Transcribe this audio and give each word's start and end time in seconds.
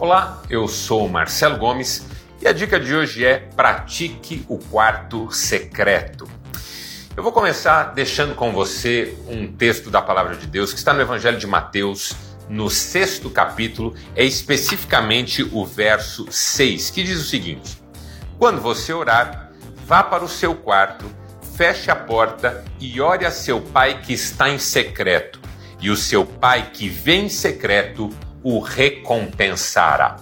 Olá, 0.00 0.40
eu 0.48 0.66
sou 0.66 1.06
Marcelo 1.10 1.58
Gomes 1.58 2.06
e 2.40 2.48
a 2.48 2.52
dica 2.52 2.80
de 2.80 2.94
hoje 2.94 3.22
é 3.22 3.36
pratique 3.36 4.46
o 4.48 4.56
quarto 4.56 5.30
secreto. 5.30 6.26
Eu 7.14 7.22
vou 7.22 7.30
começar 7.30 7.92
deixando 7.92 8.34
com 8.34 8.50
você 8.50 9.14
um 9.28 9.52
texto 9.52 9.90
da 9.90 10.00
palavra 10.00 10.36
de 10.36 10.46
Deus 10.46 10.72
que 10.72 10.78
está 10.78 10.94
no 10.94 11.02
Evangelho 11.02 11.36
de 11.36 11.46
Mateus, 11.46 12.14
no 12.48 12.70
sexto 12.70 13.28
capítulo, 13.28 13.94
é 14.16 14.24
especificamente 14.24 15.42
o 15.42 15.66
verso 15.66 16.26
6, 16.30 16.88
que 16.88 17.02
diz 17.02 17.20
o 17.20 17.28
seguinte: 17.28 17.78
Quando 18.38 18.58
você 18.58 18.94
orar, 18.94 19.50
vá 19.84 20.02
para 20.02 20.24
o 20.24 20.28
seu 20.28 20.54
quarto, 20.54 21.04
feche 21.58 21.90
a 21.90 21.94
porta 21.94 22.64
e 22.80 23.02
ore 23.02 23.26
a 23.26 23.30
seu 23.30 23.60
pai 23.60 24.00
que 24.00 24.14
está 24.14 24.48
em 24.48 24.58
secreto, 24.58 25.38
e 25.78 25.90
o 25.90 25.96
seu 25.96 26.24
pai 26.24 26.70
que 26.72 26.88
vem 26.88 27.26
em 27.26 27.28
secreto 27.28 28.08
o 28.42 28.58
recompensará. 28.60 30.16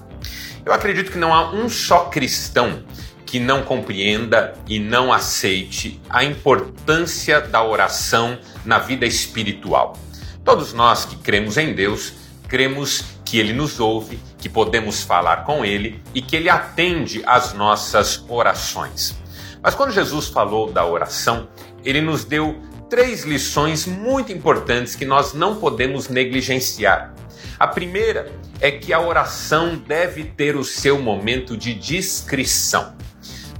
Eu 0.65 0.73
acredito 0.73 1.13
que 1.13 1.19
não 1.19 1.33
há 1.33 1.51
um 1.53 1.69
só 1.69 2.07
cristão 2.07 2.83
que 3.25 3.39
não 3.39 3.63
compreenda 3.63 4.55
e 4.67 4.79
não 4.79 5.13
aceite 5.13 6.01
a 6.09 6.25
importância 6.25 7.41
da 7.41 7.63
oração 7.63 8.39
na 8.65 8.79
vida 8.79 9.05
espiritual. 9.05 9.99
Todos 10.43 10.73
nós 10.73 11.05
que 11.05 11.17
cremos 11.17 11.59
em 11.59 11.75
Deus, 11.75 12.15
cremos 12.49 13.05
que 13.27 13.39
Ele 13.39 13.53
nos 13.53 13.79
ouve, 13.79 14.19
que 14.39 14.49
podemos 14.49 15.03
falar 15.03 15.45
com 15.45 15.63
Ele 15.63 16.03
e 16.15 16.23
que 16.23 16.35
Ele 16.35 16.49
atende 16.49 17.23
às 17.27 17.53
nossas 17.53 18.25
orações. 18.29 19.15
Mas 19.63 19.75
quando 19.75 19.93
Jesus 19.93 20.29
falou 20.29 20.73
da 20.73 20.87
oração, 20.87 21.49
Ele 21.85 22.01
nos 22.01 22.25
deu 22.25 22.59
três 22.89 23.25
lições 23.25 23.87
muito 23.87 24.33
importantes 24.33 24.97
que 24.97 25.05
nós 25.05 25.35
não 25.35 25.57
podemos 25.57 26.09
negligenciar. 26.09 27.15
A 27.59 27.67
primeira 27.67 28.33
é 28.61 28.71
que 28.71 28.93
a 28.93 29.01
oração 29.01 29.77
deve 29.77 30.25
ter 30.25 30.57
o 30.57 30.65
seu 30.65 30.99
momento 31.01 31.57
de 31.57 31.75
discrição. 31.75 32.97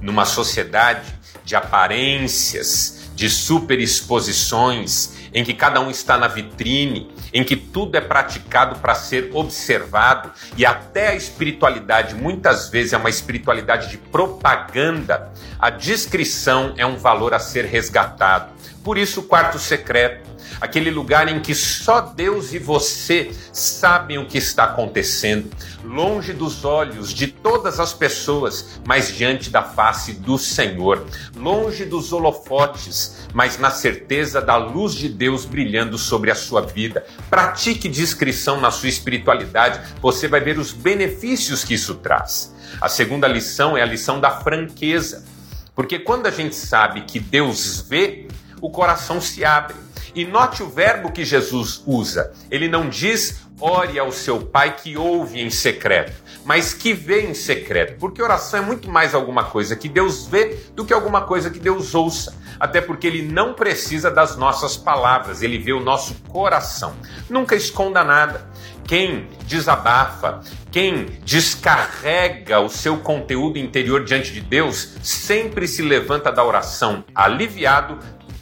Numa 0.01 0.25
sociedade 0.25 1.13
de 1.43 1.55
aparências, 1.55 2.98
de 3.19 3.29
superexposições, 3.29 5.11
em 5.33 5.43
que 5.43 5.53
cada 5.53 5.81
um 5.81 5.91
está 5.91 6.17
na 6.17 6.29
vitrine, 6.29 7.11
em 7.33 7.43
que 7.43 7.57
tudo 7.57 7.97
é 7.97 8.01
praticado 8.01 8.79
para 8.79 8.95
ser 8.95 9.31
observado 9.33 10.31
e 10.55 10.65
até 10.65 11.09
a 11.09 11.15
espiritualidade 11.15 12.15
muitas 12.15 12.69
vezes 12.69 12.93
é 12.93 12.97
uma 12.97 13.09
espiritualidade 13.09 13.89
de 13.89 13.97
propaganda, 13.97 15.33
a 15.59 15.69
discrição 15.69 16.73
é 16.77 16.85
um 16.85 16.95
valor 16.95 17.33
a 17.33 17.39
ser 17.39 17.65
resgatado. 17.65 18.53
Por 18.85 18.97
isso, 18.97 19.19
o 19.19 19.23
quarto 19.23 19.59
secreto 19.59 20.29
aquele 20.59 20.91
lugar 20.91 21.27
em 21.27 21.39
que 21.39 21.55
só 21.55 22.01
Deus 22.01 22.53
e 22.53 22.59
você 22.59 23.31
sabem 23.51 24.17
o 24.17 24.25
que 24.25 24.37
está 24.37 24.65
acontecendo, 24.65 25.49
longe 25.83 26.33
dos 26.33 26.65
olhos 26.65 27.13
de 27.13 27.27
todas 27.27 27.79
as 27.79 27.93
pessoas, 27.93 28.79
mas 28.85 29.13
diante 29.13 29.49
da 29.49 29.63
face 29.63 30.13
do 30.13 30.37
Senhor, 30.37 31.05
longe 31.35 31.85
dos 31.85 32.11
holofotes, 32.11 33.08
mas 33.33 33.57
na 33.57 33.71
certeza 33.71 34.41
da 34.41 34.55
luz 34.55 34.93
de 34.93 35.09
Deus 35.09 35.45
brilhando 35.45 35.97
sobre 35.97 36.31
a 36.31 36.35
sua 36.35 36.61
vida. 36.61 37.05
Pratique 37.29 37.87
discrição 37.87 38.59
na 38.59 38.71
sua 38.71 38.89
espiritualidade, 38.89 39.79
você 40.01 40.27
vai 40.27 40.39
ver 40.39 40.57
os 40.57 40.71
benefícios 40.71 41.63
que 41.63 41.73
isso 41.73 41.95
traz. 41.95 42.53
A 42.81 42.87
segunda 42.87 43.27
lição 43.27 43.77
é 43.77 43.81
a 43.81 43.85
lição 43.85 44.19
da 44.19 44.31
franqueza. 44.31 45.25
Porque 45.75 45.99
quando 45.99 46.27
a 46.27 46.31
gente 46.31 46.55
sabe 46.55 47.01
que 47.01 47.19
Deus 47.19 47.85
vê, 47.87 48.27
o 48.61 48.69
coração 48.69 49.21
se 49.21 49.45
abre. 49.45 49.75
E 50.15 50.25
note 50.25 50.63
o 50.63 50.69
verbo 50.69 51.11
que 51.11 51.23
Jesus 51.23 51.83
usa. 51.85 52.31
Ele 52.49 52.67
não 52.67 52.89
diz 52.89 53.47
ore 53.59 53.99
ao 53.99 54.11
seu 54.11 54.39
pai 54.39 54.75
que 54.75 54.97
ouve 54.97 55.41
em 55.41 55.49
secreto, 55.49 56.13
mas 56.45 56.73
que 56.73 56.93
vê 56.93 57.21
em 57.21 57.33
secreto, 57.33 57.97
porque 57.99 58.21
oração 58.21 58.61
é 58.61 58.65
muito 58.65 58.89
mais 58.89 59.13
alguma 59.13 59.43
coisa 59.43 59.75
que 59.75 59.89
Deus 59.89 60.27
vê 60.27 60.57
do 60.73 60.85
que 60.85 60.93
alguma 60.93 61.21
coisa 61.21 61.49
que 61.49 61.59
Deus 61.59 61.93
ouça. 61.93 62.37
Até 62.59 62.81
porque 62.81 63.07
ele 63.07 63.21
não 63.21 63.53
precisa 63.53 64.11
das 64.11 64.35
nossas 64.35 64.75
palavras, 64.75 65.41
ele 65.41 65.57
vê 65.57 65.71
o 65.71 65.79
nosso 65.79 66.15
coração. 66.27 66.93
Nunca 67.29 67.55
esconda 67.55 68.03
nada. 68.03 68.49
Quem 68.85 69.27
desabafa, 69.45 70.41
quem 70.71 71.05
descarrega 71.23 72.59
o 72.59 72.69
seu 72.69 72.97
conteúdo 72.97 73.59
interior 73.59 74.03
diante 74.03 74.33
de 74.33 74.41
Deus, 74.41 74.95
sempre 75.03 75.67
se 75.67 75.83
levanta 75.83 76.31
da 76.31 76.43
oração 76.43 77.05
aliviado 77.13 77.99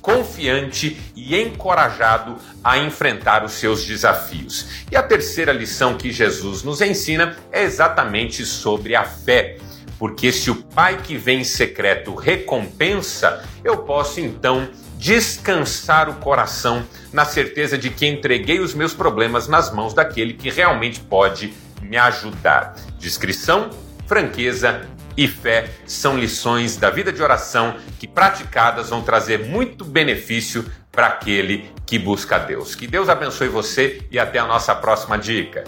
confiante 0.07 0.97
e 1.13 1.35
encorajado 1.35 2.37
a 2.63 2.77
enfrentar 2.77 3.43
os 3.43 3.51
seus 3.51 3.83
desafios. 3.83 4.85
E 4.89 4.95
a 4.95 5.03
terceira 5.03 5.51
lição 5.51 5.97
que 5.97 6.13
Jesus 6.13 6.63
nos 6.63 6.79
ensina 6.79 7.35
é 7.51 7.63
exatamente 7.63 8.45
sobre 8.45 8.95
a 8.95 9.03
fé. 9.03 9.57
Porque 9.99 10.31
se 10.31 10.49
o 10.49 10.55
Pai 10.55 11.01
que 11.03 11.17
vem 11.17 11.41
em 11.41 11.43
secreto 11.43 12.15
recompensa, 12.15 13.43
eu 13.65 13.79
posso 13.79 14.21
então 14.21 14.69
descansar 14.97 16.07
o 16.09 16.15
coração 16.15 16.85
na 17.11 17.25
certeza 17.25 17.77
de 17.77 17.89
que 17.89 18.07
entreguei 18.07 18.61
os 18.61 18.73
meus 18.73 18.93
problemas 18.93 19.49
nas 19.49 19.73
mãos 19.73 19.93
daquele 19.93 20.33
que 20.33 20.49
realmente 20.49 21.01
pode 21.01 21.53
me 21.81 21.97
ajudar. 21.97 22.75
Discrição, 22.97 23.71
franqueza 24.05 24.87
e 25.17 25.27
fé 25.27 25.69
são 25.85 26.17
lições 26.17 26.77
da 26.77 26.91
vida 26.91 27.11
de 27.11 27.23
oração 27.23 27.75
que 27.99 28.07
praticadas 28.07 28.89
vão 28.89 29.01
trazer 29.01 29.47
muito 29.47 29.83
benefício 29.83 30.63
para 30.91 31.07
aquele 31.07 31.69
que 31.85 31.97
busca 31.97 32.37
Deus. 32.37 32.75
Que 32.75 32.85
Deus 32.85 33.09
abençoe 33.09 33.47
você 33.47 34.05
e 34.11 34.19
até 34.19 34.39
a 34.39 34.45
nossa 34.45 34.75
próxima 34.75 35.17
dica. 35.17 35.63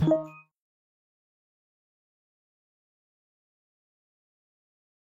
thank 0.00 0.37